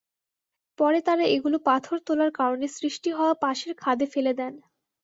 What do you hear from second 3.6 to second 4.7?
খাদে ফেলে দেন।